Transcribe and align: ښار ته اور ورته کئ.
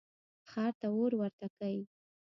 ښار 0.49 0.73
ته 0.79 0.87
اور 0.95 1.11
ورته 1.21 1.47
کئ. 1.59 1.77